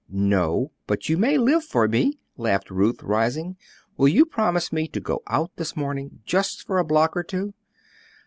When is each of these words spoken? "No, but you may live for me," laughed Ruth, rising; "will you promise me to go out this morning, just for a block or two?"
"No, 0.09 0.71
but 0.87 1.09
you 1.09 1.17
may 1.19 1.37
live 1.37 1.63
for 1.63 1.87
me," 1.87 2.17
laughed 2.35 2.71
Ruth, 2.71 3.03
rising; 3.03 3.55
"will 3.97 4.07
you 4.07 4.25
promise 4.25 4.73
me 4.73 4.87
to 4.87 4.99
go 4.99 5.21
out 5.27 5.51
this 5.57 5.77
morning, 5.77 6.21
just 6.25 6.65
for 6.65 6.79
a 6.79 6.83
block 6.83 7.15
or 7.15 7.21
two?" 7.21 7.53